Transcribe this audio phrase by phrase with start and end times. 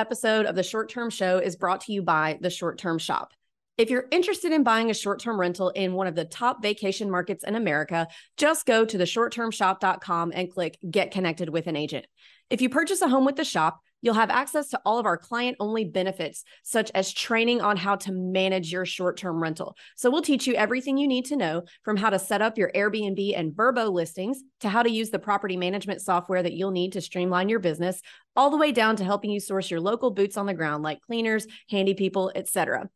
[0.00, 3.34] Episode of the Short Term Show is brought to you by the Short Term Shop.
[3.76, 7.10] If you're interested in buying a short term rental in one of the top vacation
[7.10, 8.08] markets in America,
[8.38, 12.06] just go to theshorttermshop.com and click Get Connected with an Agent.
[12.48, 15.16] If you purchase a home with the shop, you'll have access to all of our
[15.18, 19.76] client only benefits, such as training on how to manage your short term rental.
[19.96, 22.70] So, we'll teach you everything you need to know from how to set up your
[22.74, 26.92] Airbnb and VRBO listings to how to use the property management software that you'll need
[26.92, 28.00] to streamline your business,
[28.36, 31.00] all the way down to helping you source your local boots on the ground like
[31.02, 32.88] cleaners, handy people, etc.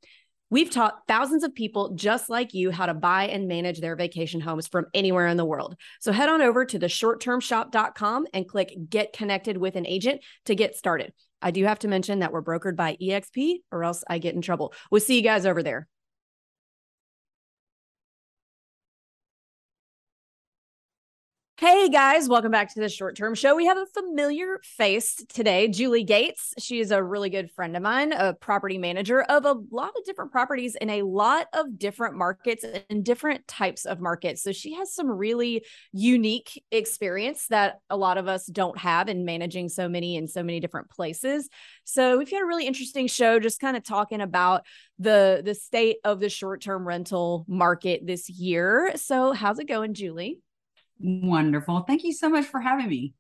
[0.55, 4.41] We've taught thousands of people just like you how to buy and manage their vacation
[4.41, 5.75] homes from anywhere in the world.
[5.99, 10.55] So head on over to the shorttermshop.com and click get connected with an agent to
[10.55, 11.13] get started.
[11.43, 14.43] I do have to mention that we're brokered by EXP or else I get in
[14.43, 14.75] trouble.
[14.93, 15.89] We'll see you guys over there.
[21.65, 23.57] Hey guys, welcome back to the short term show.
[23.57, 26.53] We have a familiar face today, Julie Gates.
[26.59, 30.05] She is a really good friend of mine, a property manager of a lot of
[30.05, 34.43] different properties in a lot of different markets and different types of markets.
[34.43, 39.25] So she has some really unique experience that a lot of us don't have in
[39.25, 41.49] managing so many in so many different places.
[41.85, 44.67] So we've got a really interesting show just kind of talking about
[44.99, 48.93] the the state of the short-term rental market this year.
[48.97, 50.44] So how's it going, Julie?
[51.07, 51.81] Wonderful.
[51.81, 53.13] Thank you so much for having me.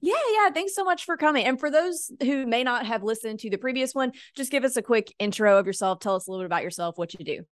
[0.00, 0.50] Yeah, yeah.
[0.50, 1.44] Thanks so much for coming.
[1.44, 4.78] And for those who may not have listened to the previous one, just give us
[4.78, 6.00] a quick intro of yourself.
[6.00, 7.42] Tell us a little bit about yourself, what you do.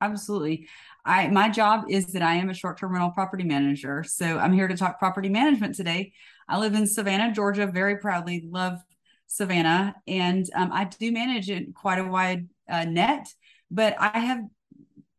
[0.00, 0.66] Absolutely.
[1.04, 4.02] I my job is that I am a short-term rental property manager.
[4.02, 6.12] So I'm here to talk property management today.
[6.48, 8.78] I live in Savannah, Georgia, very proudly love
[9.26, 13.28] Savannah, and um, I do manage it quite a wide uh, net.
[13.70, 14.40] But I have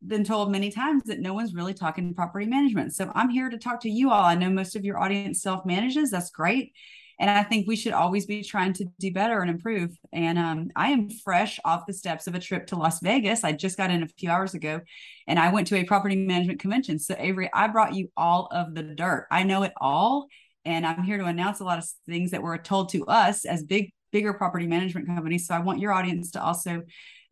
[0.05, 2.93] been told many times that no one's really talking property management.
[2.93, 4.23] So I'm here to talk to you all.
[4.23, 6.11] I know most of your audience self manages.
[6.11, 6.73] That's great.
[7.19, 9.95] And I think we should always be trying to do better and improve.
[10.11, 13.43] And um, I am fresh off the steps of a trip to Las Vegas.
[13.43, 14.81] I just got in a few hours ago
[15.27, 16.97] and I went to a property management convention.
[16.97, 19.27] So, Avery, I brought you all of the dirt.
[19.29, 20.27] I know it all.
[20.65, 23.61] And I'm here to announce a lot of things that were told to us as
[23.61, 25.45] big, bigger property management companies.
[25.45, 26.81] So I want your audience to also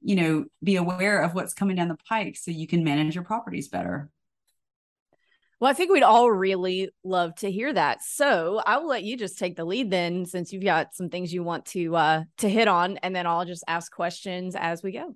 [0.01, 3.23] you know be aware of what's coming down the pike so you can manage your
[3.23, 4.09] properties better
[5.59, 8.01] well, I think we'd all really love to hear that.
[8.01, 11.33] So I will let you just take the lead then, since you've got some things
[11.33, 14.93] you want to uh, to hit on, and then I'll just ask questions as we
[14.93, 15.15] go.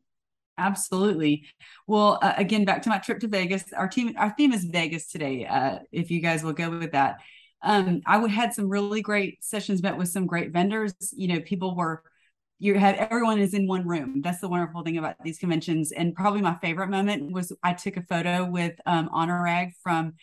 [0.58, 1.46] Absolutely.
[1.88, 3.72] Well, uh, again, back to my trip to Vegas.
[3.72, 5.46] Our team, our theme is Vegas today.
[5.46, 7.22] Uh, if you guys will go with that,
[7.64, 9.82] um, I had some really great sessions.
[9.82, 10.94] Met with some great vendors.
[11.16, 12.04] You know, people were
[12.64, 14.22] you have everyone is in one room.
[14.22, 15.92] That's the wonderful thing about these conventions.
[15.92, 20.14] And probably my favorite moment was I took a photo with um, Anurag from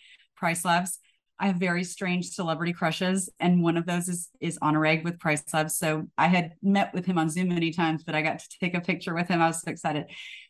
[0.41, 0.97] PriceLabs.
[1.39, 5.43] I have very strange celebrity crushes, and one of those is is Anurag with Price
[5.53, 5.77] Labs.
[5.77, 8.73] So I had met with him on Zoom many times, but I got to take
[8.73, 9.39] a picture with him.
[9.39, 10.05] I was so excited.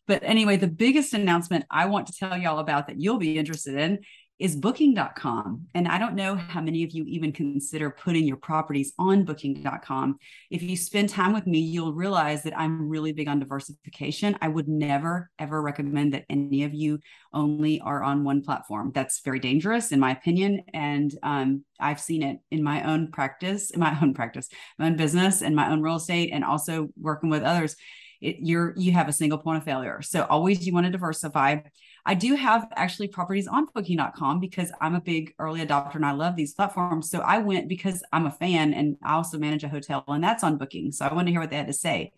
[0.08, 3.76] But anyway, the biggest announcement I want to tell y'all about that you'll be interested
[3.76, 4.00] in
[4.42, 5.68] is booking.com.
[5.76, 10.18] And I don't know how many of you even consider putting your properties on booking.com.
[10.50, 14.36] If you spend time with me, you'll realize that I'm really big on diversification.
[14.42, 16.98] I would never, ever recommend that any of you
[17.32, 18.92] only are on one platform.
[18.96, 20.64] That's very dangerous, in my opinion.
[20.74, 24.50] And um, I've seen it in my own practice, in my own practice,
[24.80, 27.76] my own business, and my own real estate, and also working with others.
[28.22, 30.02] It, you're you have a single point of failure.
[30.02, 31.60] So always you want to diversify.
[32.06, 36.12] I do have actually properties on booking.com because I'm a big early adopter and I
[36.12, 37.10] love these platforms.
[37.10, 40.44] So I went because I'm a fan and I also manage a hotel and that's
[40.44, 40.92] on booking.
[40.92, 42.14] So I wanted to hear what they had to say.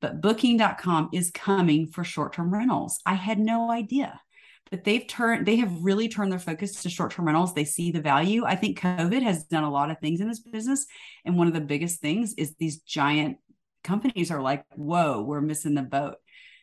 [0.00, 3.00] But booking.com is coming for short-term rentals.
[3.06, 4.20] I had no idea.
[4.70, 7.54] But they've turned they have really turned their focus to short-term rentals.
[7.54, 8.44] They see the value.
[8.44, 10.86] I think COVID has done a lot of things in this business.
[11.24, 13.38] And one of the biggest things is these giant
[13.82, 16.16] companies are like, whoa, we're missing the boat.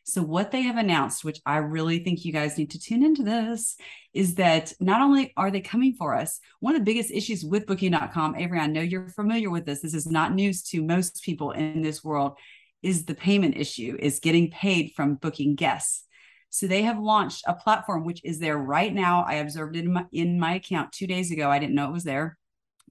[0.03, 3.23] So, what they have announced, which I really think you guys need to tune into
[3.23, 3.75] this,
[4.13, 7.67] is that not only are they coming for us, one of the biggest issues with
[7.67, 9.81] booking.com, Avery, I know you're familiar with this.
[9.81, 12.37] This is not news to most people in this world,
[12.81, 16.05] is the payment issue, is getting paid from booking guests.
[16.49, 19.23] So they have launched a platform which is there right now.
[19.25, 21.49] I observed it in my, in my account two days ago.
[21.49, 22.37] I didn't know it was there,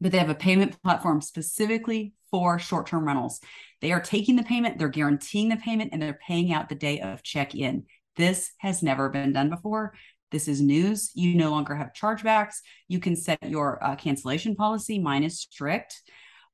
[0.01, 3.41] but they have a payment platform specifically for short term rentals.
[3.81, 7.01] They are taking the payment, they're guaranteeing the payment, and they're paying out the day
[7.01, 7.87] of check in.
[8.17, 9.95] This has never been done before.
[10.31, 11.11] This is news.
[11.15, 12.57] You no longer have chargebacks.
[12.89, 14.99] You can set your uh, cancellation policy.
[14.99, 16.03] Mine is strict.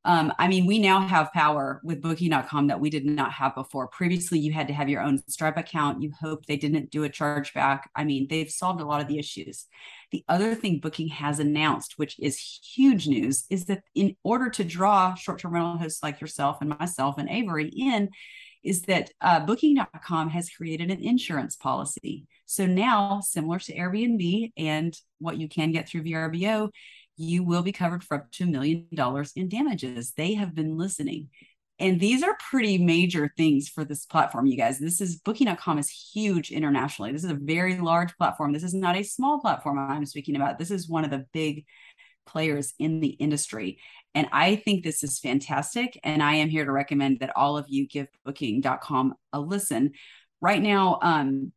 [0.06, 3.88] Um, I mean, we now have power with booking.com that we did not have before.
[3.88, 6.00] Previously, you had to have your own Stripe account.
[6.00, 7.80] You hoped they didn't do a chargeback.
[7.96, 9.66] I mean, they've solved a lot of the issues.
[10.12, 14.62] The other thing Booking has announced, which is huge news, is that in order to
[14.62, 18.10] draw short term rental hosts like yourself and myself and Avery in,
[18.62, 22.26] is that uh, Booking.com has created an insurance policy.
[22.44, 26.70] So now, similar to Airbnb and what you can get through VRBO,
[27.16, 30.12] you will be covered for up to a million dollars in damages.
[30.12, 31.30] They have been listening.
[31.78, 34.78] And these are pretty major things for this platform, you guys.
[34.78, 37.12] This is booking.com is huge internationally.
[37.12, 38.52] This is a very large platform.
[38.52, 40.58] This is not a small platform I'm speaking about.
[40.58, 41.66] This is one of the big
[42.26, 43.78] players in the industry.
[44.14, 46.00] And I think this is fantastic.
[46.02, 49.92] And I am here to recommend that all of you give booking.com a listen.
[50.40, 51.52] Right now, um,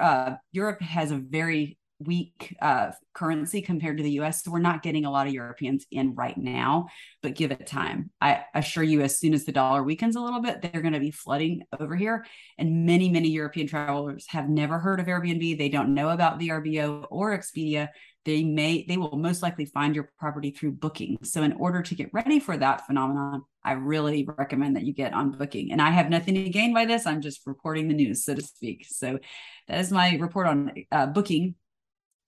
[0.00, 4.44] uh, Europe has a very weak uh, currency compared to the US.
[4.44, 6.88] So we're not getting a lot of Europeans in right now,
[7.22, 8.10] but give it time.
[8.20, 11.00] I assure you, as soon as the dollar weakens a little bit, they're going to
[11.00, 12.26] be flooding over here.
[12.58, 15.58] And many, many European travelers have never heard of Airbnb.
[15.58, 17.88] They don't know about VRBO or Expedia.
[18.24, 21.16] They may, they will most likely find your property through booking.
[21.22, 25.14] So in order to get ready for that phenomenon, I really recommend that you get
[25.14, 25.70] on booking.
[25.70, 27.06] And I have nothing to gain by this.
[27.06, 28.84] I'm just reporting the news, so to speak.
[28.88, 29.20] So
[29.68, 31.54] that is my report on uh, booking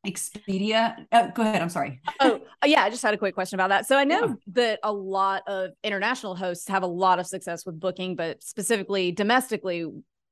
[0.07, 1.07] Expedia.
[1.13, 1.61] Oh, go ahead.
[1.61, 2.01] I'm sorry.
[2.21, 2.83] oh, yeah.
[2.83, 3.87] I just had a quick question about that.
[3.87, 4.35] So I know yeah.
[4.49, 9.13] that a lot of international hosts have a lot of success with booking, but specifically
[9.13, 9.87] domestically,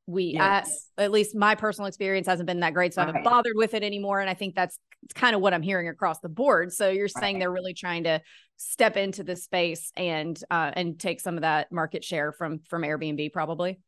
[0.06, 0.88] we yes.
[0.96, 2.94] I, at least my personal experience hasn't been that great.
[2.94, 3.02] So.
[3.02, 4.20] I haven't bothered with it anymore.
[4.20, 4.78] And I think that's
[5.14, 6.72] kind of what I'm hearing across the board.
[6.72, 7.40] So you're saying right.
[7.40, 8.20] they're really trying to
[8.56, 12.82] step into the space and uh, and take some of that market share from from
[12.82, 13.80] Airbnb, probably.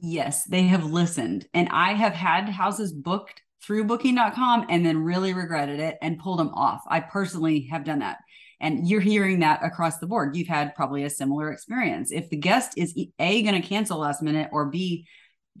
[0.00, 1.46] Yes, they have listened.
[1.52, 6.38] And I have had houses booked through booking.com and then really regretted it and pulled
[6.38, 6.82] them off.
[6.88, 8.18] I personally have done that.
[8.60, 10.36] And you're hearing that across the board.
[10.36, 12.12] You've had probably a similar experience.
[12.12, 15.06] If the guest is A, going to cancel last minute or B,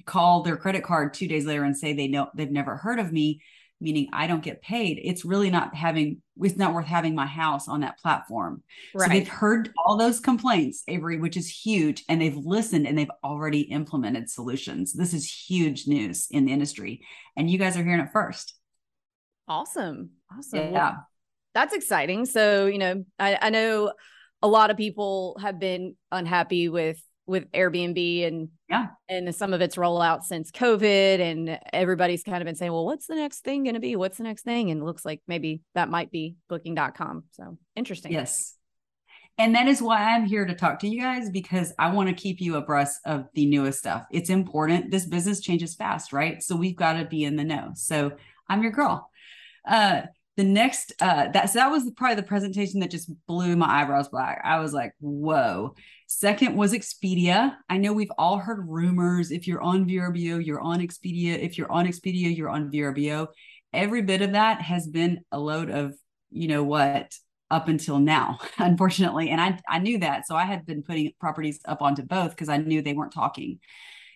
[0.06, 3.12] call their credit card two days later and say they know they've never heard of
[3.12, 3.40] me,
[3.82, 7.68] meaning I don't get paid, it's really not having, it's not worth having my house
[7.68, 8.62] on that platform.
[8.94, 9.06] Right.
[9.06, 12.04] So they've heard all those complaints, Avery, which is huge.
[12.08, 14.92] And they've listened and they've already implemented solutions.
[14.92, 17.04] This is huge news in the industry.
[17.36, 18.54] And you guys are hearing it first.
[19.48, 20.10] Awesome.
[20.30, 20.72] Awesome.
[20.72, 20.90] Yeah.
[20.90, 21.08] Well,
[21.54, 22.24] that's exciting.
[22.24, 23.92] So, you know, I, I know
[24.40, 29.60] a lot of people have been unhappy with with Airbnb and yeah, and some of
[29.60, 33.64] its rollout since COVID, and everybody's kind of been saying, well, what's the next thing
[33.64, 33.96] going to be?
[33.96, 34.70] What's the next thing?
[34.70, 37.24] And it looks like maybe that might be Booking.com.
[37.32, 38.12] So interesting.
[38.12, 38.54] Yes.
[39.38, 42.14] And that is why I'm here to talk to you guys because I want to
[42.14, 44.04] keep you abreast of the newest stuff.
[44.10, 44.90] It's important.
[44.90, 46.42] This business changes fast, right?
[46.42, 47.70] So we've got to be in the know.
[47.74, 48.12] So
[48.48, 49.10] I'm your girl.
[49.66, 50.02] Uh,
[50.36, 54.08] the next uh that so that was probably the presentation that just blew my eyebrows
[54.08, 54.40] black.
[54.44, 55.74] I was like whoa.
[56.06, 57.56] Second was expedia.
[57.68, 61.38] I know we've all heard rumors if you're on vrbo you're on expedia.
[61.38, 63.28] If you're on expedia you're on vrbo
[63.72, 65.94] every bit of that has been a load of
[66.30, 67.14] you know what
[67.50, 69.28] up until now unfortunately.
[69.28, 70.26] And i i knew that.
[70.26, 73.58] So i had been putting properties up onto both because i knew they weren't talking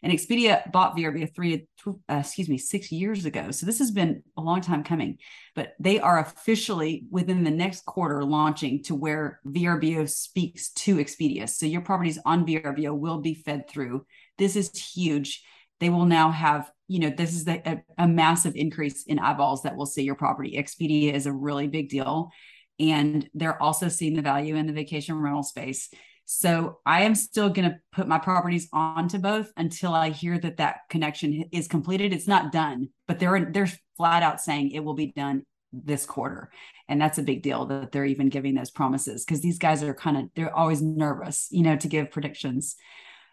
[0.06, 3.50] and Expedia bought VRBO three, uh, excuse me, six years ago.
[3.50, 5.18] So this has been a long time coming,
[5.56, 11.48] but they are officially within the next quarter launching to where VRBO speaks to Expedia.
[11.48, 14.06] So your properties on VRBO will be fed through.
[14.38, 15.42] This is huge.
[15.80, 19.64] They will now have, you know, this is the, a, a massive increase in eyeballs
[19.64, 20.56] that will see your property.
[20.56, 22.30] Expedia is a really big deal.
[22.78, 25.88] And they're also seeing the value in the vacation rental space.
[26.26, 30.56] So I am still going to put my properties onto both until I hear that
[30.56, 32.12] that connection is completed.
[32.12, 36.50] It's not done, but they're they're flat out saying it will be done this quarter,
[36.88, 39.94] and that's a big deal that they're even giving those promises because these guys are
[39.94, 42.74] kind of they're always nervous, you know, to give predictions.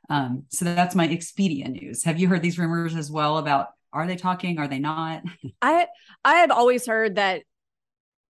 [0.09, 2.03] Um, so that's my Expedia news.
[2.03, 4.59] Have you heard these rumors as well about are they talking?
[4.59, 5.23] Are they not?
[5.63, 5.87] I
[6.23, 7.41] I have always heard that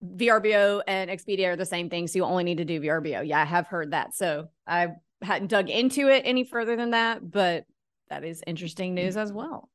[0.03, 2.07] VRBO and Expedia are the same thing.
[2.07, 3.25] So you only need to do VRBO.
[3.27, 4.15] Yeah, I have heard that.
[4.15, 4.89] So I
[5.21, 7.65] hadn't dug into it any further than that, but
[8.09, 9.03] that is interesting mm.
[9.03, 9.69] news as well.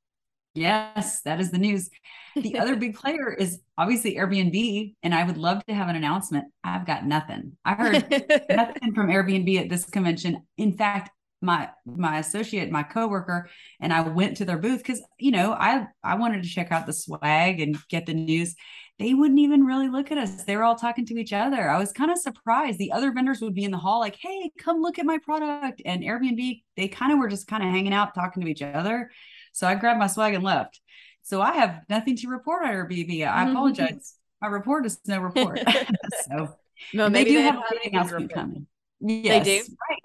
[0.55, 1.89] Yes, that is the news.
[2.35, 6.47] The other big player is obviously Airbnb, and I would love to have an announcement.
[6.65, 7.57] I've got nothing.
[7.65, 7.93] I heard
[8.51, 10.43] nothing from Airbnb at this convention.
[10.57, 13.49] In fact, my my associate, my coworker,
[13.81, 16.87] and I went to their booth because you know I I wanted to check out
[16.87, 18.55] the swag and get the news.
[18.99, 20.43] They wouldn't even really look at us.
[20.43, 21.71] They were all talking to each other.
[21.71, 22.79] I was kind of surprised.
[22.79, 25.83] The other vendors would be in the hall, like, "Hey, come look at my product."
[25.85, 29.11] And Airbnb, they kind of were just kind of hanging out, talking to each other.
[29.53, 30.81] So I grabbed my swag and left.
[31.23, 33.27] So I have nothing to report on Airbnb.
[33.27, 34.15] I apologize.
[34.41, 35.61] my report is no report.
[36.29, 36.57] so
[36.93, 38.67] no, maybe they do they have a big announcement coming.
[39.01, 39.77] Yes, they do.
[39.89, 40.03] Right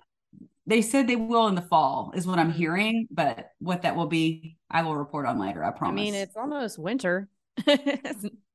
[0.65, 2.57] they said they will in the fall is what i'm mm-hmm.
[2.57, 6.15] hearing but what that will be i will report on later i promise i mean
[6.15, 7.27] it's almost winter.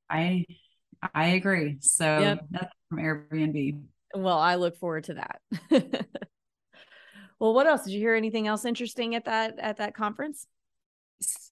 [0.09, 0.45] I
[1.13, 1.77] i agree.
[1.79, 2.45] So yep.
[2.49, 3.81] that's from airbnb.
[4.15, 5.41] Well i look forward to that.
[7.39, 7.85] Well what else?
[7.85, 10.45] Did you hear anything else interesting at that at that conference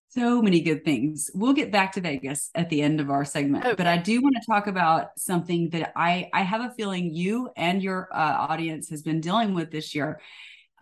[0.10, 1.30] so many good things.
[1.34, 3.76] We'll get back to Vegas at the end of our segment, okay.
[3.76, 7.50] but I do want to talk about something that I I have a feeling you
[7.56, 10.20] and your uh, audience has been dealing with this year,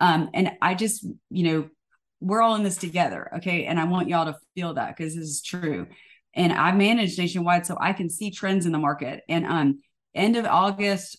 [0.00, 1.68] um, and I just you know
[2.20, 3.66] we're all in this together, okay?
[3.66, 5.86] And I want y'all to feel that because this is true.
[6.34, 9.22] And I manage nationwide, so I can see trends in the market.
[9.28, 9.80] And um,
[10.14, 11.18] end of August,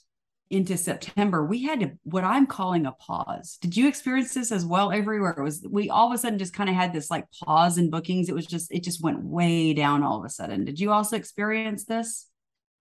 [0.49, 3.57] into September, we had to what I'm calling a pause.
[3.61, 5.31] Did you experience this as well everywhere?
[5.31, 7.89] It was we all of a sudden just kind of had this like pause in
[7.89, 8.29] bookings.
[8.29, 10.65] It was just it just went way down all of a sudden.
[10.65, 12.27] Did you also experience this?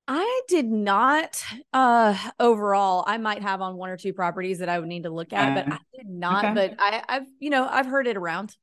[0.08, 1.42] I did not
[1.72, 3.04] uh overall.
[3.06, 5.54] I might have on one or two properties that I would need to look at,
[5.54, 6.44] but I did not.
[6.44, 6.54] Okay.
[6.54, 8.54] But I, I've you know, I've heard it around.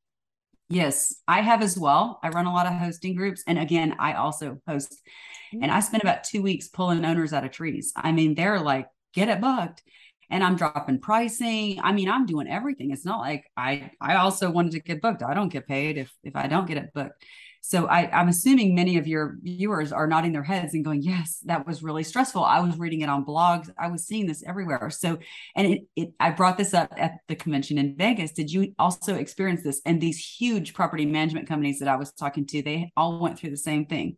[0.69, 2.19] Yes, I have as well.
[2.23, 3.43] I run a lot of hosting groups.
[3.45, 5.01] And again, I also host.
[5.61, 7.93] And I spent about two weeks pulling owners out of trees.
[7.95, 9.83] I mean, they're like get it booked
[10.29, 11.79] and I'm dropping pricing.
[11.83, 12.91] I mean, I'm doing everything.
[12.91, 15.23] It's not like I I also wanted to get booked.
[15.23, 17.23] I don't get paid if if I don't get it booked.
[17.65, 21.39] So I, I'm assuming many of your viewers are nodding their heads and going, "Yes,
[21.45, 23.69] that was really stressful." I was reading it on blogs.
[23.79, 24.89] I was seeing this everywhere.
[24.89, 25.19] So,
[25.55, 28.33] and it, it I brought this up at the convention in Vegas.
[28.33, 29.81] Did you also experience this?
[29.85, 33.51] And these huge property management companies that I was talking to, they all went through
[33.51, 34.17] the same thing.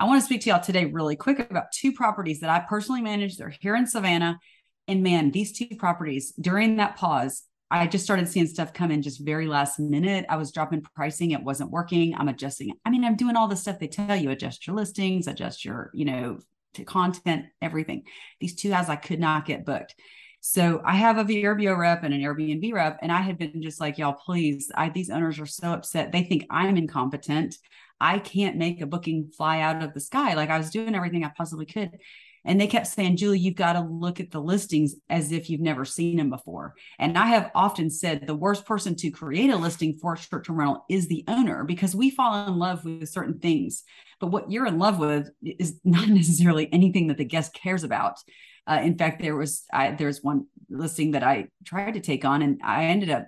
[0.00, 3.02] I want to speak to y'all today really quick about two properties that I personally
[3.02, 3.36] manage.
[3.36, 4.40] They're here in Savannah.
[4.88, 9.02] And man, these two properties during that pause, I just started seeing stuff come in
[9.02, 10.24] just very last minute.
[10.30, 12.14] I was dropping pricing, it wasn't working.
[12.14, 12.72] I'm adjusting.
[12.86, 15.90] I mean, I'm doing all the stuff they tell you adjust your listings, adjust your,
[15.92, 16.38] you know,
[16.74, 18.04] to content, everything.
[18.40, 19.94] These two houses I could not get booked.
[20.40, 23.78] So I have a VRBO rep and an Airbnb rep, and I had been just
[23.78, 24.72] like, y'all, please.
[24.74, 26.10] I, these owners are so upset.
[26.10, 27.56] They think I'm incompetent.
[28.00, 30.34] I can't make a booking fly out of the sky.
[30.34, 31.98] Like I was doing everything I possibly could.
[32.44, 35.60] And they kept saying, Julie, you've got to look at the listings as if you've
[35.60, 36.74] never seen them before.
[36.98, 40.46] And I have often said the worst person to create a listing for a short
[40.46, 43.84] term rental is the owner because we fall in love with certain things.
[44.20, 48.18] But what you're in love with is not necessarily anything that the guest cares about.
[48.66, 52.42] Uh, in fact, there was I, there's one listing that I tried to take on,
[52.42, 53.26] and I ended up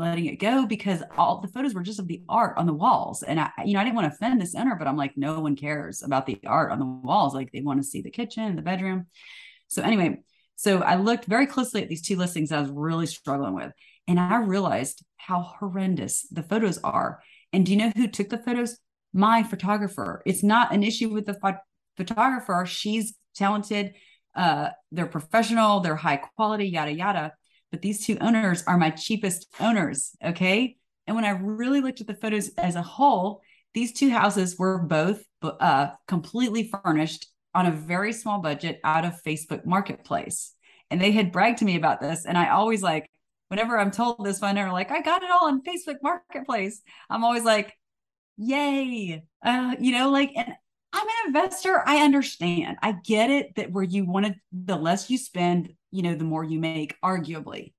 [0.00, 3.22] letting it go because all the photos were just of the art on the walls.
[3.22, 5.38] And I, you know, I didn't want to offend this owner, but I'm like, no
[5.40, 7.34] one cares about the art on the walls.
[7.34, 9.06] Like they want to see the kitchen, the bedroom.
[9.68, 10.22] So anyway,
[10.56, 13.72] so I looked very closely at these two listings I was really struggling with.
[14.08, 17.20] And I realized how horrendous the photos are.
[17.52, 18.78] And do you know who took the photos?
[19.12, 20.22] My photographer.
[20.24, 21.58] It's not an issue with the pho-
[21.96, 22.64] photographer.
[22.66, 23.92] She's talented.
[24.34, 25.80] Uh, they're professional.
[25.80, 26.68] They're high quality.
[26.68, 27.32] Yada yada
[27.70, 30.16] but these two owners are my cheapest owners.
[30.24, 30.76] Okay.
[31.06, 33.42] And when I really looked at the photos as a whole,
[33.74, 39.22] these two houses were both uh, completely furnished on a very small budget out of
[39.26, 40.54] Facebook Marketplace.
[40.90, 42.26] And they had bragged to me about this.
[42.26, 43.08] And I always like,
[43.48, 46.82] whenever I'm told this they're like, I got it all on Facebook Marketplace.
[47.08, 47.74] I'm always like,
[48.36, 49.22] yay.
[49.44, 50.52] Uh, you know, like, and
[50.92, 51.82] I'm an investor.
[51.86, 52.76] I understand.
[52.82, 56.44] I get it that where you wanted the less you spend, you know, the more
[56.44, 57.72] you make, arguably.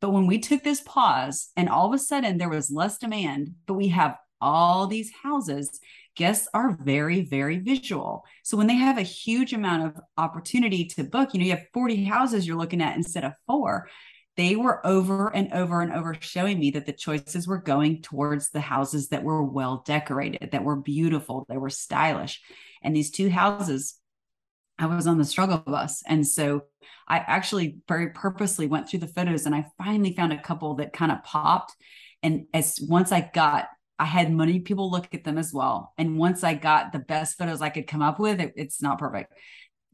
[0.00, 3.54] But when we took this pause and all of a sudden there was less demand,
[3.66, 5.80] but we have all these houses,
[6.16, 8.24] guests are very, very visual.
[8.42, 11.66] So when they have a huge amount of opportunity to book, you know, you have
[11.72, 13.88] 40 houses you're looking at instead of four.
[14.36, 18.50] They were over and over and over showing me that the choices were going towards
[18.50, 22.42] the houses that were well decorated, that were beautiful, that were stylish.
[22.82, 23.94] And these two houses
[24.78, 26.02] I was on the struggle bus.
[26.06, 26.62] And so
[27.06, 30.92] I actually very purposely went through the photos and I finally found a couple that
[30.92, 31.74] kind of popped.
[32.22, 35.92] And as once I got, I had many people look at them as well.
[35.98, 38.98] And once I got the best photos I could come up with, it, it's not
[38.98, 39.32] perfect.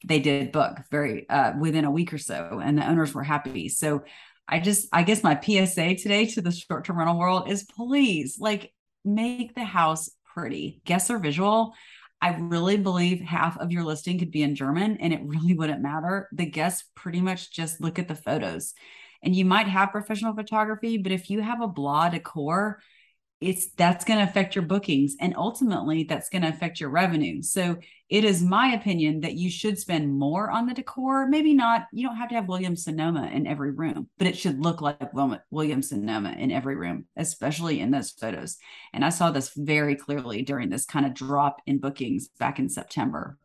[0.06, 3.68] They did book very uh, within a week or so, and the owners were happy.
[3.68, 4.04] So
[4.48, 8.38] I just, I guess my PSA today to the short term rental world is please
[8.40, 8.72] like
[9.04, 10.80] make the house pretty.
[10.86, 11.74] Guests are visual.
[12.22, 15.80] I really believe half of your listing could be in German and it really wouldn't
[15.82, 16.28] matter.
[16.32, 18.74] The guests pretty much just look at the photos.
[19.22, 22.80] and you might have professional photography, but if you have a blah decor,
[23.40, 27.40] it's that's going to affect your bookings and ultimately that's going to affect your revenue.
[27.42, 27.78] So
[28.10, 31.26] it is my opinion that you should spend more on the decor.
[31.26, 34.60] Maybe not, you don't have to have Williams Sonoma in every room, but it should
[34.60, 35.14] look like
[35.50, 38.58] Williams Sonoma in every room, especially in those photos.
[38.92, 42.68] And I saw this very clearly during this kind of drop in bookings back in
[42.68, 43.38] September.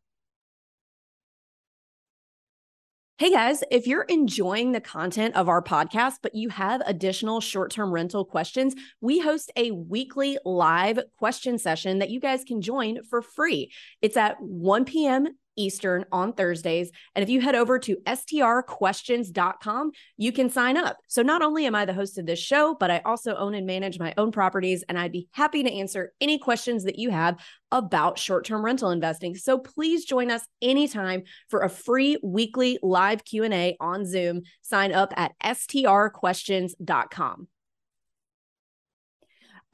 [3.17, 7.71] Hey guys, if you're enjoying the content of our podcast, but you have additional short
[7.71, 13.03] term rental questions, we host a weekly live question session that you guys can join
[13.05, 13.71] for free.
[14.01, 15.27] It's at 1 p.m.
[15.55, 16.91] Eastern on Thursdays.
[17.15, 20.97] And if you head over to strquestions.com, you can sign up.
[21.07, 23.67] So not only am I the host of this show, but I also own and
[23.67, 27.43] manage my own properties and I'd be happy to answer any questions that you have
[27.71, 29.35] about short-term rental investing.
[29.35, 34.43] So please join us anytime for a free weekly live Q&A on Zoom.
[34.61, 37.47] Sign up at strquestions.com.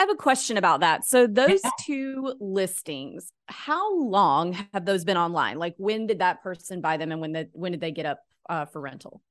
[0.01, 1.05] I have a question about that.
[1.05, 1.70] So those yeah.
[1.79, 5.60] two listings, how long have those been online?
[5.60, 8.17] Like when did that person buy them and when the when did they get up
[8.50, 9.22] uh, for rental?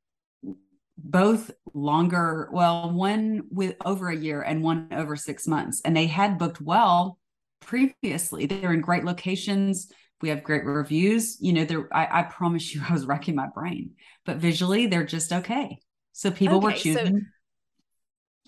[0.97, 5.81] Both longer, well, one with over a year and one over 6 months.
[5.85, 7.19] And they had booked well
[7.59, 8.47] previously.
[8.47, 9.91] They're in great locations.
[10.21, 11.37] We have great reviews.
[11.41, 13.95] You know, they're I, I promise you I was wrecking my brain.
[14.25, 15.79] But visually they're just okay.
[16.13, 17.27] So people okay, were choosing so-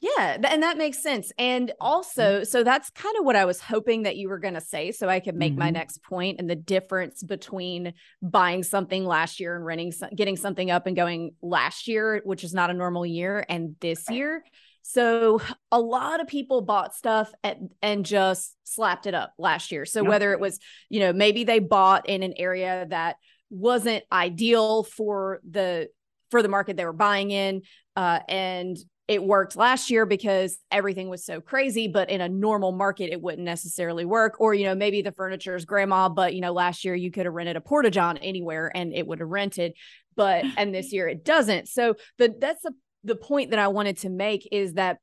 [0.03, 1.31] yeah, and that makes sense.
[1.39, 1.77] And mm-hmm.
[1.81, 4.91] also, so that's kind of what I was hoping that you were going to say
[4.91, 5.61] so I could make mm-hmm.
[5.61, 10.73] my next point and the difference between buying something last year and renting getting something
[10.73, 14.43] up and going last year, which is not a normal year and this year.
[14.83, 15.41] So
[15.71, 19.87] a lot of people bought stuff at, and just slapped it up last year.
[19.87, 20.09] So yep.
[20.09, 23.19] whether it was, you know, maybe they bought in an area that
[23.51, 25.91] wasn't ideal for the
[26.33, 27.63] for the market they were buying in
[27.95, 28.77] uh, and
[29.13, 33.21] it worked last year because everything was so crazy but in a normal market it
[33.21, 34.41] wouldn't necessarily work.
[34.41, 37.27] Or you know maybe the furniture is grandma but you know last year you could
[37.27, 39.75] have rented a porta john anywhere and it would have rented.
[40.17, 41.69] But and this year it doesn't.
[41.69, 42.73] So the that's the
[43.05, 44.99] the point that i wanted to make is that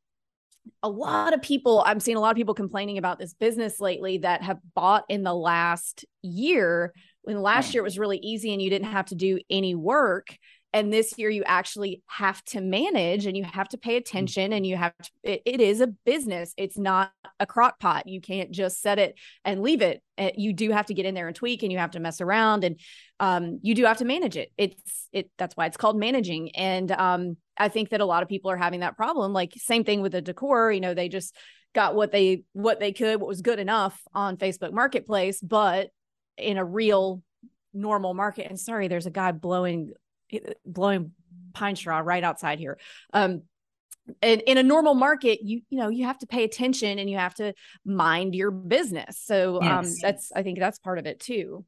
[0.83, 4.19] a lot of people i'm seeing a lot of people complaining about this business lately
[4.19, 6.93] that have bought in the last year
[7.23, 7.73] when last mm.
[7.75, 10.27] year it was really easy and you didn't have to do any work
[10.71, 14.01] and this year you actually have to manage and you have to pay mm.
[14.01, 16.53] attention and you have to it, it is a business.
[16.57, 18.07] It's not a crock pot.
[18.07, 20.01] You can't just set it and leave it.
[20.17, 22.21] Eh, you do have to get in there and tweak and you have to mess
[22.21, 22.79] around and
[23.19, 24.51] um, you do have to manage it.
[24.57, 26.55] It's it that's why it's called managing.
[26.55, 29.33] And um, i think that a lot of people are having that problem.
[29.33, 30.71] Like same thing with the decor.
[30.71, 31.35] You know they just
[31.73, 35.89] got what they what they could what was good enough on facebook marketplace but
[36.35, 37.21] in a real
[37.73, 39.91] normal market and sorry there's a guy blowing
[40.65, 41.11] blowing
[41.53, 42.77] pine straw right outside here.
[43.13, 43.43] Um,
[44.21, 47.17] and in a normal market, you you know you have to pay attention and you
[47.17, 47.53] have to
[47.85, 49.19] mind your business.
[49.23, 49.93] So um, yes.
[49.93, 51.65] um, that's I think that's part of it too.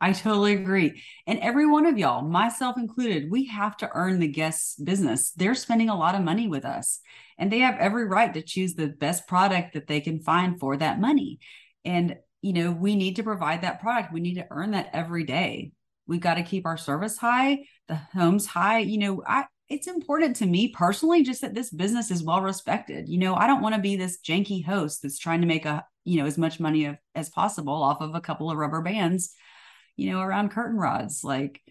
[0.00, 1.02] I totally agree.
[1.26, 5.30] And every one of y'all, myself included, we have to earn the guest's business.
[5.30, 7.00] They're spending a lot of money with us,
[7.38, 10.76] and they have every right to choose the best product that they can find for
[10.76, 11.38] that money.
[11.84, 14.12] And you know, we need to provide that product.
[14.12, 15.72] We need to earn that every day
[16.06, 18.78] we got to keep our service high, the homes high.
[18.78, 23.08] You know, I it's important to me personally just that this business is well respected.
[23.08, 25.84] You know, I don't want to be this janky host that's trying to make a,
[26.04, 29.32] you know, as much money of, as possible off of a couple of rubber bands,
[29.96, 31.24] you know, around curtain rods.
[31.24, 31.62] Like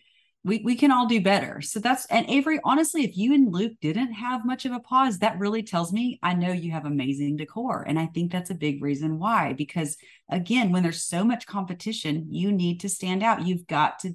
[0.43, 1.61] we we can all do better.
[1.61, 5.19] So that's and Avery, honestly, if you and Luke didn't have much of a pause,
[5.19, 7.83] that really tells me I know you have amazing decor.
[7.87, 9.53] And I think that's a big reason why.
[9.53, 9.97] Because
[10.29, 13.45] again, when there's so much competition, you need to stand out.
[13.45, 14.13] You've got to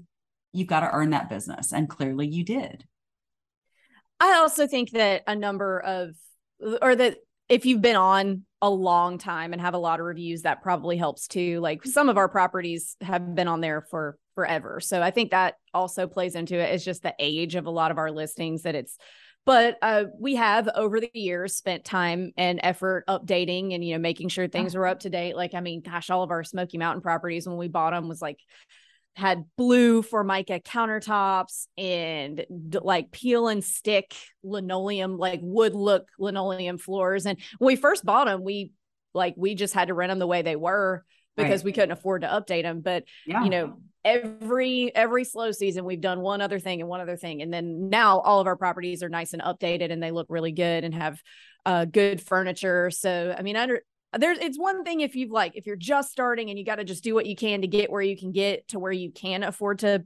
[0.52, 1.72] you've got to earn that business.
[1.72, 2.84] And clearly you did.
[4.20, 6.16] I also think that a number of,
[6.82, 10.42] or that if you've been on a long time and have a lot of reviews,
[10.42, 11.60] that probably helps too.
[11.60, 14.78] Like some of our properties have been on there for forever.
[14.78, 16.72] So I think that also plays into it.
[16.72, 18.96] It's just the age of a lot of our listings that it's,
[19.44, 23.98] but uh, we have over the years spent time and effort updating and you know
[23.98, 26.76] making sure things are up to date like i mean gosh all of our smoky
[26.76, 28.38] mountain properties when we bought them was like
[29.18, 32.46] had blue formica countertops and
[32.82, 37.26] like peel and stick linoleum, like wood look linoleum floors.
[37.26, 38.70] And when we first bought them, we
[39.14, 41.04] like we just had to rent them the way they were
[41.36, 41.64] because right.
[41.64, 42.80] we couldn't afford to update them.
[42.80, 43.42] But yeah.
[43.42, 47.42] you know, every every slow season we've done one other thing and one other thing,
[47.42, 50.52] and then now all of our properties are nice and updated and they look really
[50.52, 51.20] good and have
[51.66, 52.90] uh, good furniture.
[52.90, 53.82] So I mean, under
[54.16, 56.84] there's it's one thing if you've like if you're just starting and you got to
[56.84, 59.42] just do what you can to get where you can get to where you can
[59.42, 60.04] afford to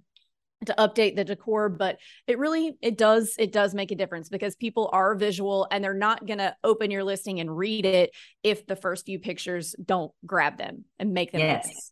[0.66, 4.54] to update the decor but it really it does it does make a difference because
[4.56, 8.10] people are visual and they're not going to open your listing and read it
[8.42, 11.91] if the first few pictures don't grab them and make them yes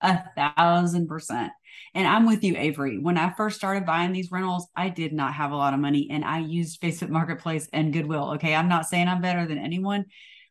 [0.00, 1.52] a thousand percent
[1.94, 5.34] and i'm with you avery when i first started buying these rentals i did not
[5.34, 8.86] have a lot of money and i used facebook marketplace and goodwill okay i'm not
[8.86, 10.04] saying i'm better than anyone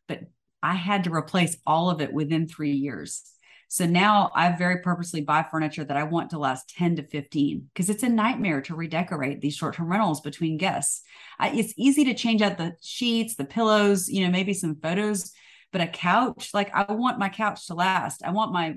[0.06, 0.20] but
[0.62, 3.22] i had to replace all of it within three years
[3.70, 7.68] so now I very purposely buy furniture that I want to last 10 to 15
[7.72, 11.02] because it's a nightmare to redecorate these short term rentals between guests.
[11.38, 15.32] I, it's easy to change out the sheets, the pillows, you know, maybe some photos,
[15.70, 18.22] but a couch, like I want my couch to last.
[18.24, 18.76] I want my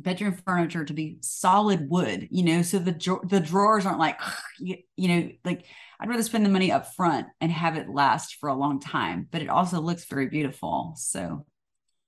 [0.00, 2.92] bedroom furniture to be solid wood, you know, so the
[3.24, 4.20] the drawers aren't like,
[4.58, 5.64] you, you know, like
[6.00, 9.26] I'd rather spend the money up front and have it last for a long time,
[9.30, 10.94] but it also looks very beautiful.
[10.96, 11.46] So,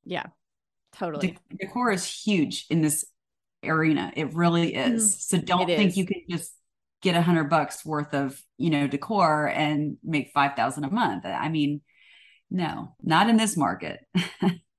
[0.04, 0.26] yeah,
[0.92, 1.38] Totally.
[1.50, 3.04] De- decor is huge in this
[3.64, 4.12] arena.
[4.16, 5.14] It really is.
[5.14, 5.96] Mm, so don't think is.
[5.96, 6.52] you can just
[7.02, 11.24] get a hundred bucks worth of, you know, decor and make 5,000 a month.
[11.24, 11.80] I mean,
[12.50, 14.00] no, not in this market.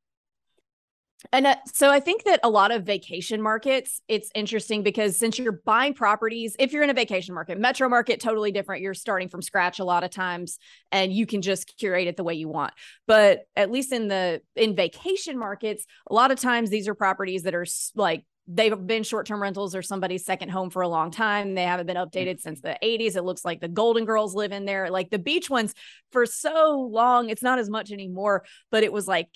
[1.32, 5.38] And uh, so I think that a lot of vacation markets, it's interesting because since
[5.38, 8.82] you're buying properties, if you're in a vacation market, metro market, totally different.
[8.82, 10.58] You're starting from scratch a lot of times
[10.92, 12.74] and you can just curate it the way you want.
[13.08, 17.44] But at least in the in vacation markets, a lot of times these are properties
[17.44, 21.54] that are like they've been short-term rentals or somebody's second home for a long time.
[21.54, 23.16] They haven't been updated since the 80s.
[23.16, 24.90] It looks like the Golden Girls live in there.
[24.90, 25.74] Like the beach ones
[26.12, 29.30] for so long, it's not as much anymore, but it was like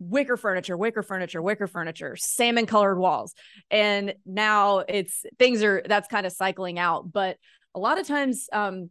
[0.00, 3.34] wicker furniture, wicker furniture, wicker furniture, salmon colored walls.
[3.70, 7.12] And now it's things are that's kind of cycling out.
[7.12, 7.36] But
[7.74, 8.90] a lot of times um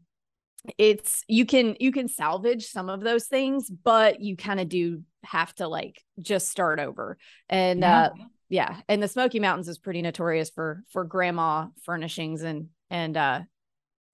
[0.78, 5.04] it's you can you can salvage some of those things, but you kind of do
[5.24, 7.18] have to like just start over.
[7.50, 8.02] And yeah.
[8.02, 8.10] uh
[8.52, 13.42] yeah, and the Smoky Mountains is pretty notorious for for grandma furnishings and and uh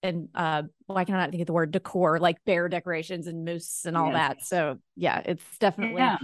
[0.03, 3.43] and uh why can I not think of the word decor like bear decorations and
[3.43, 4.15] moose and all yes.
[4.15, 4.45] that.
[4.45, 6.17] So yeah, it's definitely yeah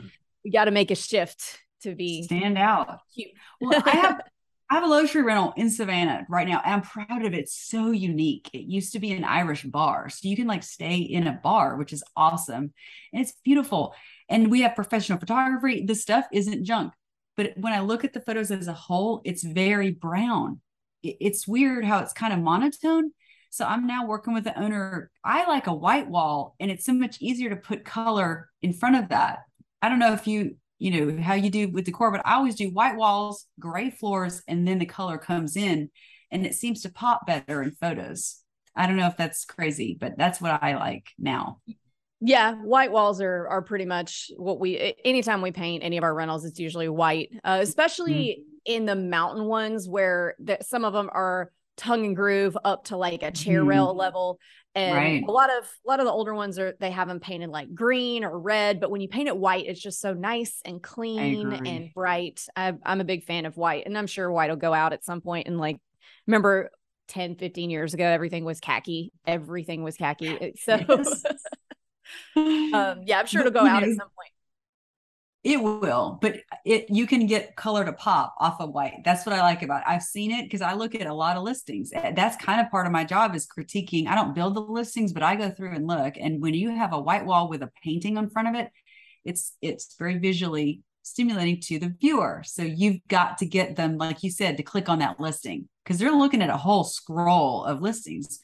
[0.44, 3.00] we got to make a shift to be stand out.
[3.14, 3.32] Cute.
[3.60, 4.22] well, I have
[4.72, 6.62] I have a luxury rental in Savannah right now.
[6.64, 7.40] I'm proud of it.
[7.40, 8.50] It's so unique.
[8.54, 10.08] It used to be an Irish bar.
[10.08, 12.72] So you can like stay in a bar, which is awesome.
[13.12, 13.94] And it's beautiful.
[14.30, 15.84] And we have professional photography.
[15.86, 16.94] The stuff isn't junk.
[17.36, 20.62] But when I look at the photos as a whole, it's very brown.
[21.04, 23.12] It's weird how it's kind of monotone.
[23.50, 25.12] So I'm now working with the owner.
[25.22, 28.96] I like a white wall, and it's so much easier to put color in front
[28.96, 29.40] of that
[29.82, 32.56] I don't know if you, you know, how you do with decor, but I always
[32.56, 35.90] do white walls, gray floors, and then the color comes in
[36.32, 38.38] and it seems to pop better in photos.
[38.76, 41.60] I don't know if that's crazy, but that's what I like now.
[42.22, 46.14] Yeah, white walls are are pretty much what we anytime we paint any of our
[46.14, 47.32] rentals it's usually white.
[47.44, 48.74] Uh, especially mm-hmm.
[48.74, 52.98] in the mountain ones where the, some of them are tongue and groove up to
[52.98, 53.70] like a chair mm-hmm.
[53.70, 54.40] rail level
[54.76, 55.24] and right.
[55.28, 57.74] a lot of a lot of the older ones are they have them painted like
[57.74, 61.52] green or red but when you paint it white it's just so nice and clean
[61.66, 62.46] and bright.
[62.56, 65.04] I, i'm a big fan of white and i'm sure white will go out at
[65.04, 65.78] some point and like
[66.26, 66.70] remember
[67.10, 70.54] 10 15 years ago everything was khaki everything was khaki.
[70.60, 70.74] So
[72.36, 74.31] um yeah i'm sure it'll go out at some point
[75.44, 79.02] it will, but it you can get color to pop off of white.
[79.04, 79.88] That's what I like about it.
[79.88, 81.92] I've seen it because I look at a lot of listings.
[81.94, 84.06] Eh, that's kind of part of my job is critiquing.
[84.06, 86.14] I don't build the listings, but I go through and look.
[86.20, 88.70] And when you have a white wall with a painting in front of it,
[89.26, 92.44] it's it's very visually stimulating to the viewer.
[92.46, 95.98] So you've got to get them, like you said, to click on that listing because
[95.98, 98.40] they're looking at a whole scroll of listings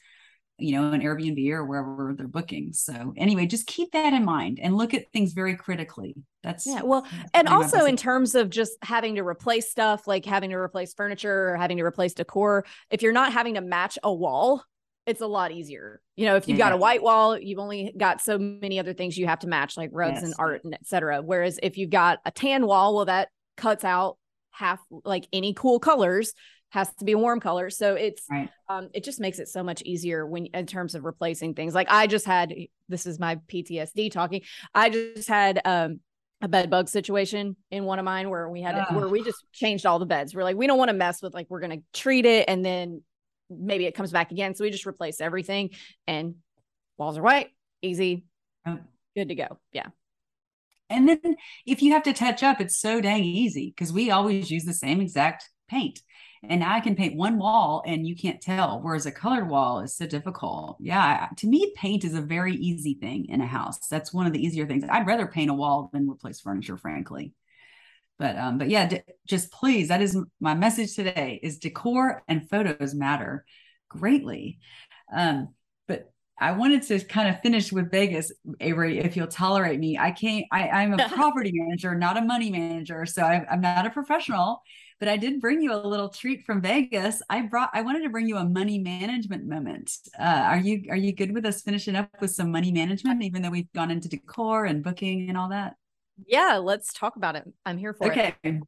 [0.60, 2.74] you know, an Airbnb or wherever they're booking.
[2.74, 6.16] So anyway, just keep that in mind and look at things very critically.
[6.42, 6.82] That's yeah.
[6.84, 10.56] Well, that's and also in terms of just having to replace stuff, like having to
[10.56, 14.64] replace furniture or having to replace decor, if you're not having to match a wall,
[15.06, 16.02] it's a lot easier.
[16.16, 19.18] You know, if you've got a white wall, you've only got so many other things
[19.18, 20.24] you have to match, like rugs yes.
[20.24, 21.22] and art and etc.
[21.22, 24.18] Whereas if you've got a tan wall, well, that cuts out
[24.52, 26.34] half like any cool colors
[26.70, 27.70] has to be a warm color.
[27.70, 28.50] So it's right.
[28.68, 31.74] um it just makes it so much easier when in terms of replacing things.
[31.74, 32.54] Like I just had
[32.90, 34.42] this is my PTSD talking.
[34.74, 36.00] I just had um
[36.42, 39.86] a bed bug situation in one of mine where we had where we just changed
[39.86, 40.36] all the beds.
[40.36, 43.02] We're like, we don't want to mess with like we're gonna treat it and then
[43.50, 44.54] maybe it comes back again.
[44.54, 45.72] So we just replace everything
[46.06, 46.36] and
[46.98, 47.50] walls are white,
[47.82, 48.26] easy,
[49.16, 49.58] good to go.
[49.72, 49.88] Yeah.
[50.90, 54.50] And then if you have to touch up, it's so dang easy because we always
[54.52, 56.00] use the same exact paint
[56.44, 59.96] and I can paint one wall and you can't tell, whereas a colored wall is
[59.96, 60.78] so difficult.
[60.80, 63.88] Yeah, to me, paint is a very easy thing in a house.
[63.88, 64.84] That's one of the easier things.
[64.90, 67.34] I'd rather paint a wall than replace furniture, frankly.
[68.20, 72.50] But um, but yeah, d- just please, that is my message today: is decor and
[72.50, 73.46] photos matter
[73.90, 74.60] greatly.
[75.14, 75.54] Um,
[75.88, 79.98] but I wanted to kind of finish with Vegas, Avery, if you'll tolerate me.
[79.98, 83.06] I can't, I, I'm a property manager, not a money manager.
[83.06, 84.62] So I, I'm not a professional,
[85.00, 87.22] but I did bring you a little treat from Vegas.
[87.30, 89.92] I brought, I wanted to bring you a money management moment.
[90.20, 93.42] Uh, are you, are you good with us finishing up with some money management, even
[93.42, 95.76] though we've gone into decor and booking and all that?
[96.26, 97.46] Yeah, let's talk about it.
[97.66, 98.36] I'm here for okay.
[98.44, 98.48] it.
[98.48, 98.62] Okay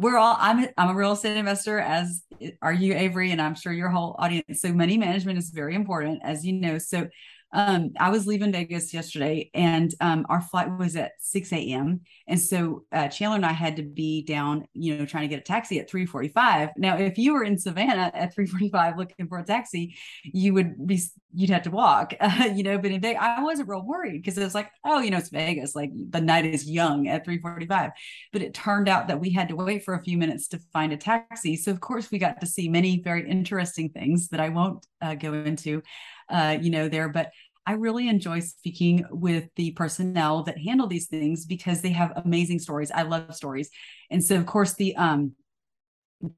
[0.00, 2.22] we're all I'm I'm a real estate investor as
[2.62, 6.20] are you Avery and I'm sure your whole audience so money management is very important
[6.24, 7.06] as you know so
[7.52, 12.00] um, I was leaving Vegas yesterday and um, our flight was at 6 a.m.
[12.28, 15.40] And so uh, Chandler and I had to be down, you know, trying to get
[15.40, 16.70] a taxi at 345.
[16.76, 21.00] Now, if you were in Savannah at 345 looking for a taxi, you would be,
[21.34, 24.38] you'd have to walk, uh, you know, but in Vegas, I wasn't real worried because
[24.38, 27.90] it was like, oh, you know, it's Vegas, like the night is young at 345.
[28.32, 30.92] But it turned out that we had to wait for a few minutes to find
[30.92, 31.56] a taxi.
[31.56, 35.14] So, of course, we got to see many very interesting things that I won't uh,
[35.14, 35.82] go into
[36.30, 37.08] uh, you know, there.
[37.08, 37.30] But
[37.66, 42.58] I really enjoy speaking with the personnel that handle these things because they have amazing
[42.58, 42.90] stories.
[42.90, 43.70] I love stories.
[44.10, 45.32] And so, of course, the um,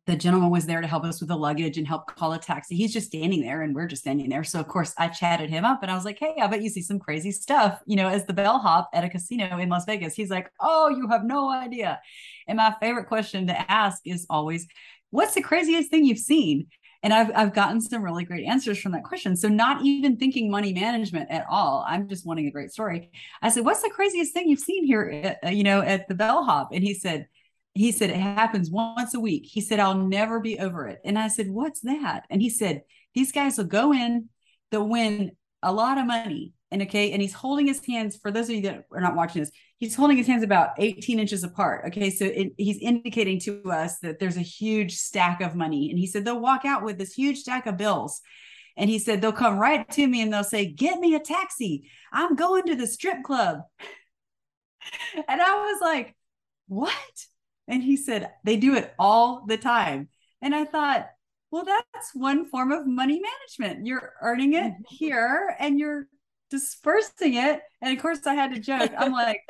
[0.07, 2.77] the gentleman was there to help us with the luggage and help call a taxi.
[2.77, 4.45] He's just standing there and we're just standing there.
[4.45, 6.71] So of course I chatted him up and I was like, Hey, I bet you
[6.71, 10.15] see some crazy stuff, you know, as the bellhop at a casino in Las Vegas.
[10.15, 12.01] He's like, Oh, you have no idea.
[12.47, 14.69] And my favorite question to ask is always,
[15.11, 16.69] what's the craziest thing you've seen?
[17.03, 19.37] And I've, I've gotten some really great answers from that question.
[19.37, 21.85] So, not even thinking money management at all.
[21.87, 23.11] I'm just wanting a great story.
[23.41, 26.15] I said, What's the craziest thing you've seen here, at, uh, you know, at the
[26.15, 26.71] bellhop?
[26.73, 27.27] And he said,
[27.75, 29.47] he said it happens once a week.
[29.47, 31.01] He said, I'll never be over it.
[31.05, 32.25] And I said, What's that?
[32.31, 32.83] And he said,
[33.15, 34.29] These guys will go in,
[34.71, 36.53] they'll win a lot of money.
[36.73, 39.43] And okay, and he's holding his hands for those of you that are not watching
[39.43, 41.85] this, he's holding his hands about 18 inches apart.
[41.89, 42.11] Okay.
[42.11, 45.91] So it, he's indicating to us that there's a huge stack of money.
[45.91, 48.21] And he said they'll walk out with this huge stack of bills.
[48.77, 51.91] And he said they'll come right to me and they'll say, Get me a taxi.
[52.13, 53.59] I'm going to the strip club.
[55.29, 56.17] and I was like,
[56.69, 57.27] What?
[57.69, 60.09] And he said, They do it all the time.
[60.41, 61.07] And I thought,
[61.53, 63.87] well, that's one form of money management.
[63.87, 64.83] You're earning it mm-hmm.
[64.89, 66.07] here and you're
[66.53, 67.63] dispersing it.
[67.81, 68.93] And of course, I had to joke.
[68.97, 69.41] I'm like,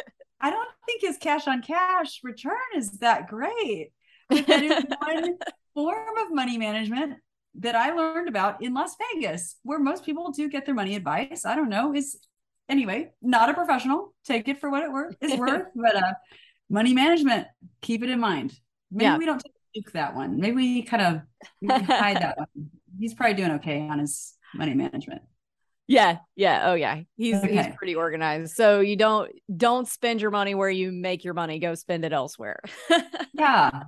[0.41, 3.91] I don't think his cash on cash return is that great.
[4.31, 5.37] But that is one
[5.75, 7.19] form of money management
[7.57, 11.45] that I learned about in Las Vegas, where most people do get their money advice.
[11.45, 11.93] I don't know.
[11.93, 12.19] Is
[12.69, 14.15] anyway, not a professional.
[14.25, 16.15] Take it for what it worth is worth, but uh
[16.71, 17.49] money management,
[17.83, 18.55] keep it in mind.
[18.91, 19.19] Maybe yeah.
[19.19, 19.43] we don't
[19.75, 20.39] take that one.
[20.39, 21.03] Maybe we kind
[21.69, 22.71] of hide that one.
[22.99, 25.23] He's probably doing okay on his money management.
[25.87, 26.71] Yeah, yeah.
[26.71, 27.01] Oh yeah.
[27.17, 27.57] He's okay.
[27.57, 28.55] he's pretty organized.
[28.55, 31.59] So you don't don't spend your money where you make your money.
[31.59, 32.61] Go spend it elsewhere.
[33.35, 33.85] yeah.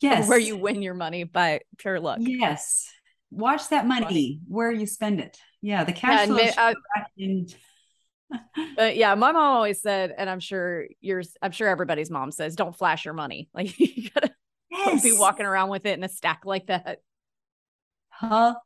[0.00, 0.28] Yes.
[0.28, 2.18] where you win your money by pure luck.
[2.20, 2.90] Yes.
[3.30, 4.40] Watch that money, money.
[4.46, 5.38] where you spend it.
[5.60, 6.74] Yeah, the cash yeah, flow.
[8.78, 12.54] uh, yeah, my mom always said, and I'm sure yours, I'm sure everybody's mom says,
[12.54, 13.48] don't flash your money.
[13.54, 14.32] Like you gotta
[14.70, 15.02] yes.
[15.02, 16.98] be walking around with it in a stack like that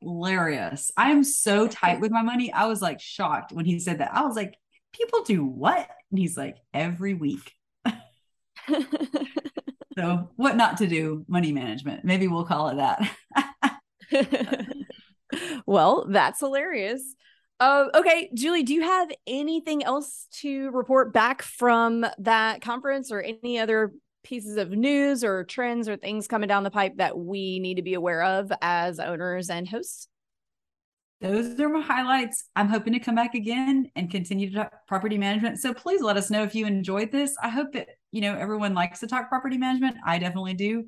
[0.01, 0.91] hilarious.
[0.97, 2.53] I am so tight with my money.
[2.53, 4.15] I was like shocked when he said that.
[4.15, 4.55] I was like,
[4.93, 5.89] people do what?
[6.11, 7.53] And he's like, every week.
[9.99, 11.25] so, what not to do?
[11.29, 12.05] Money management.
[12.05, 13.11] Maybe we'll call it that.
[15.67, 17.03] well, that's hilarious.
[17.61, 23.21] Uh, okay, Julie, do you have anything else to report back from that conference or
[23.21, 23.93] any other
[24.29, 27.83] pieces of news or trends or things coming down the pipe that we need to
[27.83, 30.09] be aware of as owners and hosts?
[31.21, 32.45] Those are my highlights.
[32.55, 35.59] I'm hoping to come back again and continue to talk property management.
[35.59, 37.35] So please let us know if you enjoyed this.
[37.43, 39.97] I hope that you know everyone likes to talk property management.
[40.07, 40.85] I definitely do.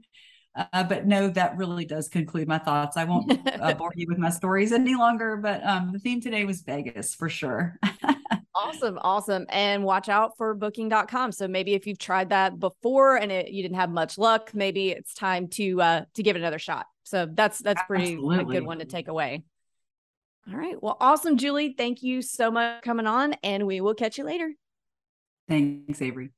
[0.55, 2.97] Uh, but no, that really does conclude my thoughts.
[2.97, 5.37] I won't uh, bore you with my stories any longer.
[5.37, 7.79] But um, the theme today was Vegas for sure.
[8.55, 11.33] awesome, awesome, and watch out for Booking.com.
[11.33, 14.91] So maybe if you've tried that before and it, you didn't have much luck, maybe
[14.91, 16.87] it's time to uh, to give it another shot.
[17.05, 19.45] So that's that's pretty a good one to take away.
[20.51, 20.81] All right.
[20.83, 21.75] Well, awesome, Julie.
[21.77, 24.53] Thank you so much coming on, and we will catch you later.
[25.49, 26.31] Thanks, Avery.